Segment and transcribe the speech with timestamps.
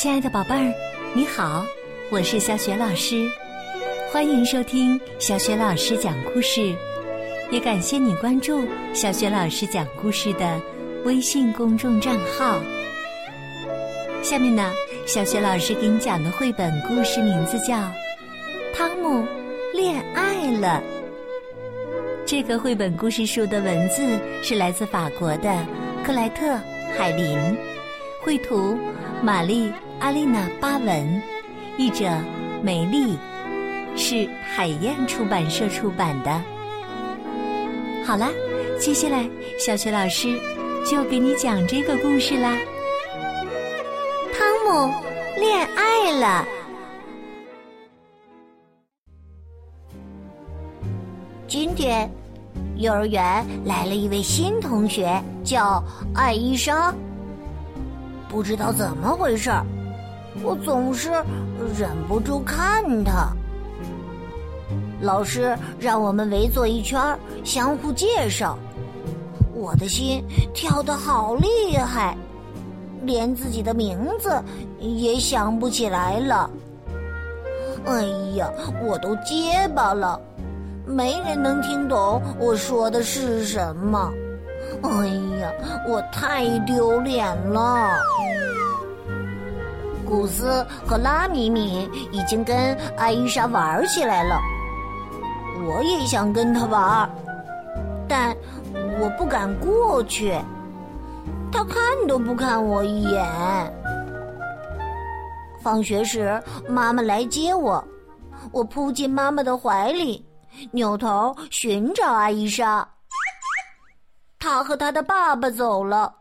[0.00, 0.74] 亲爱的宝贝儿，
[1.12, 1.62] 你好，
[2.08, 3.30] 我是小雪老师，
[4.10, 6.74] 欢迎收听小雪老师讲故事，
[7.50, 10.58] 也感谢你关注小雪老师讲故事的
[11.04, 12.58] 微信公众账号。
[14.22, 14.72] 下面呢，
[15.06, 17.74] 小雪老师给你讲的绘本故事名字叫
[18.74, 19.22] 《汤姆
[19.74, 20.82] 恋爱了》。
[22.24, 25.66] 这个绘本故事书的文字是来自法国的
[26.02, 26.46] 克莱特·
[26.96, 27.38] 海林，
[28.22, 28.78] 绘图
[29.22, 29.70] 玛丽。
[30.00, 31.22] 阿丽娜·巴文，
[31.76, 32.10] 译者
[32.62, 33.18] 梅丽，
[33.94, 36.42] 是海燕出版社出版的。
[38.06, 38.30] 好啦，
[38.78, 40.40] 接下来小雪老师
[40.90, 42.56] 就给你讲这个故事啦。
[44.32, 44.90] 汤姆
[45.38, 46.48] 恋爱了。
[51.46, 52.10] 今天，
[52.78, 56.94] 幼儿园来了一位新同学，叫艾伊莎。
[58.30, 59.62] 不知道怎么回事儿。
[60.42, 61.10] 我总是
[61.78, 63.28] 忍不住看他。
[65.00, 67.00] 老师让我们围坐一圈，
[67.44, 68.58] 相互介绍。
[69.54, 70.24] 我的心
[70.54, 72.16] 跳得好厉害，
[73.02, 74.42] 连自己的名字
[74.78, 76.50] 也想不起来了。
[77.86, 78.02] 哎
[78.36, 78.50] 呀，
[78.82, 80.20] 我都结巴了，
[80.86, 84.12] 没人能听懂我说的是什么。
[84.82, 85.06] 哎
[85.40, 85.50] 呀，
[85.88, 87.98] 我太丢脸了。
[90.10, 94.40] 古斯和拉米米已经跟艾伊莎玩起来了，
[95.64, 97.08] 我也想跟他玩，
[98.08, 98.36] 但
[99.00, 100.36] 我不敢过去。
[101.52, 101.76] 他看
[102.08, 103.24] 都不看我一眼。
[105.62, 107.82] 放学时，妈妈来接我，
[108.50, 110.26] 我扑进妈妈的怀里，
[110.72, 112.86] 扭头寻找艾伊莎。
[114.40, 116.12] 她和她的爸爸走了。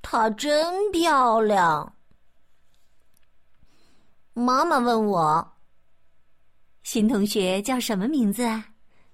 [0.00, 1.93] 她真漂亮。
[4.36, 5.52] 妈妈问我
[6.82, 8.42] ：“新同学叫什么名字？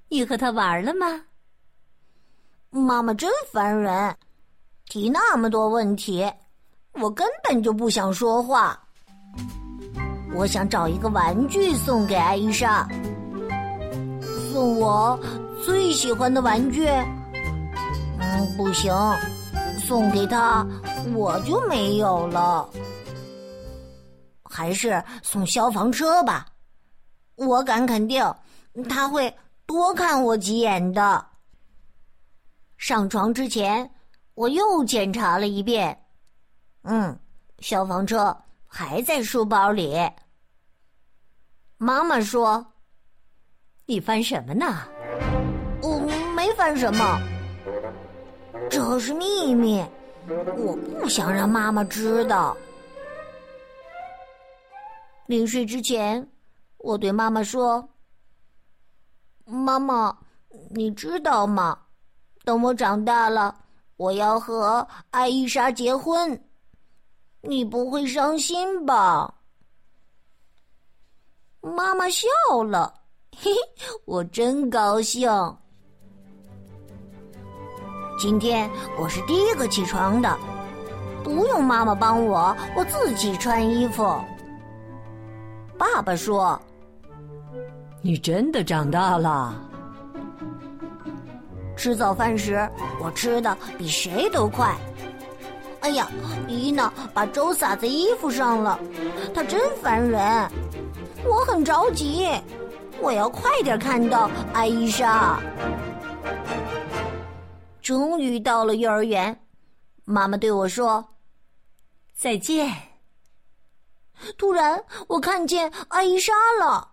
[0.08, 1.06] 你和他玩了吗？”
[2.72, 4.16] 妈妈真烦人，
[4.86, 6.26] 提那么多问题，
[6.92, 8.82] 我根本就不想说话。
[10.34, 12.88] 我想找一个玩具送给艾莎，
[14.50, 15.20] 送我
[15.62, 16.86] 最喜欢的玩具。
[18.18, 18.90] 嗯，不行，
[19.86, 20.66] 送给她
[21.14, 22.66] 我就没有了。
[24.50, 26.46] 还是送消防车吧，
[27.36, 28.22] 我敢肯定
[28.88, 29.32] 他会
[29.64, 31.24] 多看我几眼的。
[32.76, 33.88] 上床之前，
[34.34, 35.96] 我又检查了一遍，
[36.82, 37.16] 嗯，
[37.60, 39.96] 消防车还在书包里。
[41.78, 42.66] 妈妈说
[43.86, 44.82] ：“你翻什么呢？”
[45.82, 45.98] 我
[46.36, 47.20] 没翻什么，
[48.68, 49.82] 这是秘密，
[50.28, 52.56] 我不想让妈妈知道。
[55.30, 56.28] 临睡之前，
[56.78, 57.88] 我对妈妈说
[59.46, 60.18] ：“妈妈，
[60.72, 61.78] 你知道吗？
[62.44, 63.54] 等我长大了，
[63.96, 66.36] 我要和艾伊莎结婚，
[67.42, 69.32] 你不会伤心吧？”
[71.62, 72.26] 妈妈笑
[72.68, 72.92] 了，
[73.36, 75.30] 嘿嘿，我真高兴。
[78.18, 78.68] 今天
[78.98, 80.36] 我是第一个起床的，
[81.22, 84.20] 不用妈妈帮我，我自己穿衣服。
[85.80, 86.60] 爸爸说
[88.04, 89.58] ：“你真的长大了。”
[91.74, 92.68] 吃早饭时，
[93.02, 94.76] 我吃的比谁都快。
[95.80, 96.06] 哎呀，
[96.46, 98.78] 伊娜把粥洒在衣服上了，
[99.34, 100.20] 她真烦人。
[101.24, 102.28] 我很着急，
[103.00, 105.40] 我要快点看到艾伊莎。
[107.80, 109.34] 终于到了幼儿园，
[110.04, 111.02] 妈妈对我说
[112.14, 112.70] ：“再见。”
[114.36, 116.86] 突然，我看见艾伊莎了，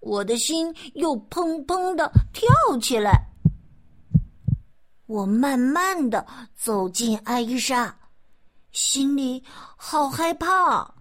[0.00, 2.48] 我的心又砰砰的跳
[2.80, 3.26] 起来。
[5.06, 7.94] 我慢慢的走进艾伊莎，
[8.70, 9.42] 心里
[9.76, 10.94] 好害怕。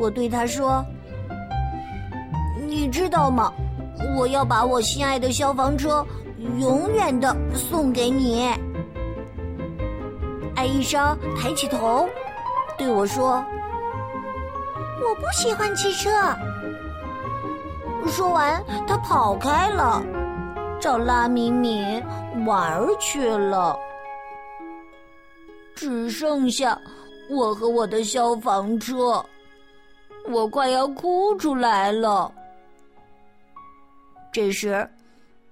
[0.00, 0.84] 我对她说
[2.66, 3.52] ：“你知道吗？
[4.18, 6.04] 我要把我心爱的消防车
[6.58, 8.48] 永远的送给你。”
[10.56, 12.08] 艾伊莎抬起头，
[12.76, 13.44] 对我说。
[15.04, 16.10] 我不喜欢汽车。
[18.06, 20.02] 说完，他跑开了，
[20.80, 22.02] 找拉米米
[22.46, 23.78] 玩去了。
[25.74, 26.78] 只剩下
[27.28, 29.24] 我和我的消防车，
[30.30, 32.32] 我快要哭出来了。
[34.32, 34.88] 这时，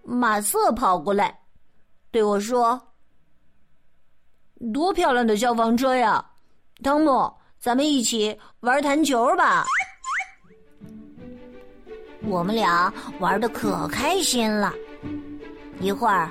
[0.02, 1.38] 马瑟跑过来，
[2.10, 2.80] 对我说
[4.72, 6.24] ：“多漂亮的消防车呀，
[6.82, 7.30] 汤姆！”
[7.62, 9.64] 咱们一起玩弹球吧。
[12.24, 14.72] 我们俩玩的可开心了。
[15.78, 16.28] 一会儿，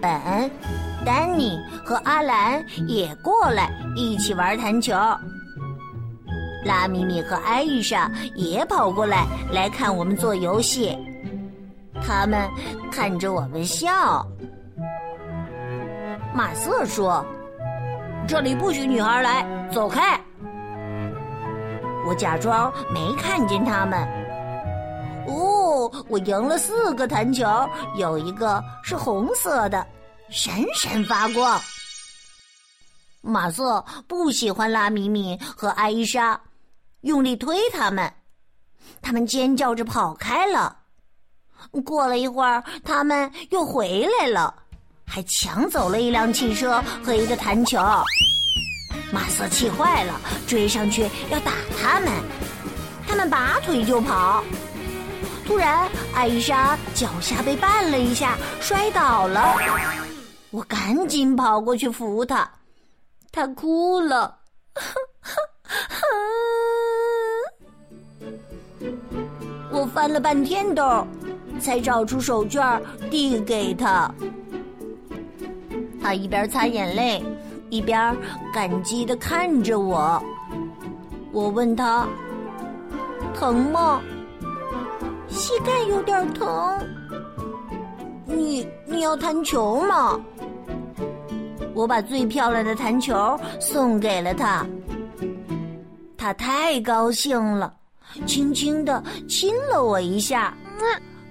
[0.00, 0.50] 本、
[1.04, 4.94] 丹尼和阿兰也过来一起玩弹球。
[6.64, 10.96] 拉米米和艾丽莎也跑过来来看我们做游戏。
[12.02, 12.48] 他们
[12.90, 14.26] 看着我们笑。
[16.34, 17.22] 马瑟说
[18.26, 20.18] ：“这里不许女孩来，走开！”
[22.06, 24.00] 我假装没看见他们。
[25.26, 27.46] 哦，我赢了四个弹球，
[27.96, 29.86] 有一个是红色的，
[30.30, 31.60] 闪闪发光。
[33.20, 36.40] 马瑟不喜欢拉米米和艾伊莎，
[37.02, 38.12] 用力推他们，
[39.00, 40.76] 他们尖叫着跑开了。
[41.84, 44.52] 过了一会儿，他们又回来了，
[45.06, 47.78] 还抢走了一辆汽车和一个弹球。
[49.12, 52.10] 马瑟气坏了，追上去要打他们，
[53.06, 54.42] 他们拔腿就跑。
[55.44, 59.54] 突然，艾莎脚下被绊了一下，摔倒了。
[60.50, 62.50] 我赶紧跑过去扶她，
[63.30, 64.38] 她哭了。
[69.70, 71.06] 我翻了半天兜，
[71.60, 72.80] 才找出手绢
[73.10, 74.10] 递给她。
[76.00, 77.22] 她一边擦眼泪，
[77.72, 78.14] 一边
[78.52, 80.22] 感激的看着我。
[81.32, 82.06] 我问他
[83.34, 83.98] ：“疼吗？”
[85.26, 86.78] 膝盖有点疼，
[88.26, 90.20] 你你要弹球吗？
[91.72, 94.66] 我把最漂亮的弹球送给了他，
[96.18, 97.72] 他太高兴了，
[98.26, 100.54] 轻轻的亲了我一下。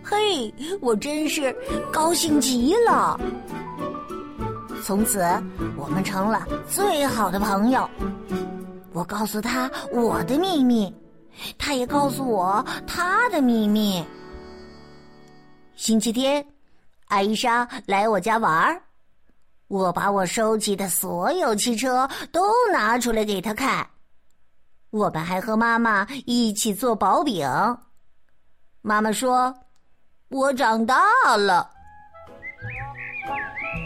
[0.03, 0.51] 嘿，
[0.81, 1.55] 我真是
[1.93, 3.19] 高兴极了。
[4.83, 5.19] 从此，
[5.77, 7.89] 我们成了最好的朋友。
[8.93, 10.93] 我告诉他我的秘密。
[11.57, 14.05] 他也告诉我他的秘密。
[15.75, 16.45] 星期天，
[17.05, 18.81] 艾莎来我家玩儿，
[19.69, 23.87] 我把我收集的所有汽车都拿出来给他看。
[24.89, 27.47] 我们还和妈妈一起做薄饼。
[28.81, 29.55] 妈妈说
[30.27, 31.70] ：“我长大了。”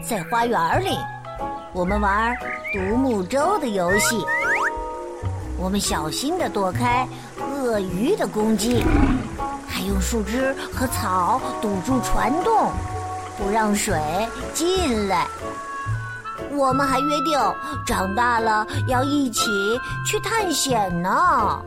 [0.07, 0.97] 在花园里，
[1.73, 2.35] 我们玩
[2.71, 4.23] 独木舟的游戏。
[5.57, 7.07] 我们小心的躲开。
[7.37, 8.85] 鳄鱼的攻击，
[9.67, 12.71] 还用树枝和草堵住船洞，
[13.39, 13.99] 不让水
[14.53, 15.25] 进来。
[16.51, 17.39] 我们还约定，
[17.87, 19.49] 长大了要一起
[20.05, 21.59] 去探险呢。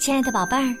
[0.00, 0.74] 亲爱的宝贝儿，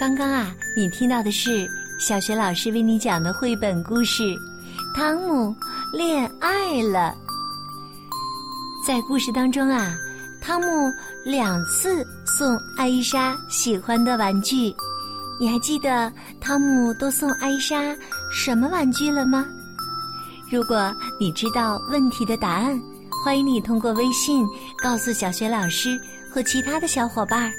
[0.00, 1.68] 刚刚啊，你听到的是
[1.98, 4.22] 小学老师为你讲的绘本故事
[4.94, 5.54] 《汤姆
[5.92, 7.14] 恋爱了》。
[8.86, 9.94] 在故事当中啊，
[10.40, 10.90] 汤姆
[11.22, 14.74] 两次送艾莎喜欢的玩具，
[15.38, 16.10] 你还记得
[16.40, 17.94] 汤姆都送艾莎
[18.32, 19.44] 什么玩具了吗？
[20.50, 22.80] 如果你知道问题的答案，
[23.22, 24.46] 欢迎你通过微信
[24.82, 26.00] 告诉小学老师
[26.32, 27.52] 和其他的小伙伴儿。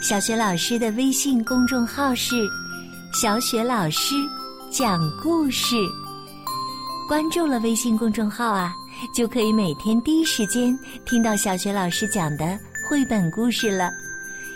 [0.00, 2.48] 小学老师的微信公众号是
[3.12, 4.14] “小雪老师
[4.70, 5.74] 讲故事”，
[7.08, 8.72] 关注了微信公众号啊。
[9.14, 12.58] 就可以每天第一时间听到小学老师讲的
[12.88, 13.90] 绘本故事了，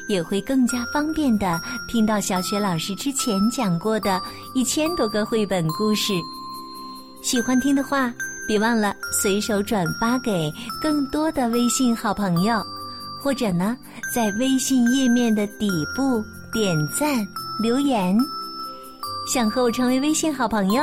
[0.08, 4.20] 也会更加方便的听到小学老师之前讲过的
[4.54, 6.12] 一千多个绘本故事。
[7.20, 8.12] 喜欢听的话，
[8.46, 12.60] 别忘了随手转发给更多的微信好朋友，
[13.22, 13.76] 或者呢，
[14.12, 17.24] 在微信页面的底部点赞
[17.62, 18.18] 留言。
[19.32, 20.82] 想和我成为微信好朋友？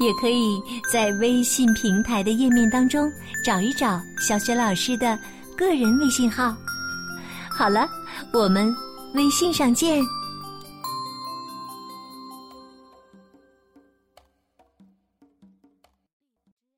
[0.00, 0.60] 也可以
[0.90, 3.12] 在微信平台的页面当中
[3.44, 5.16] 找一找小雪老师的
[5.56, 6.56] 个人微信号。
[7.50, 7.88] 好了，
[8.32, 8.74] 我们
[9.14, 10.02] 微信上见。